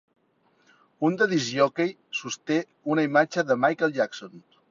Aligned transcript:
Un 1.09 1.17
de 1.19 1.27
discjòquei 1.33 1.93
sosté 2.21 2.57
una 2.95 3.05
imatge 3.09 3.47
de 3.51 3.61
Michael 3.67 3.97
Jackson. 4.01 4.43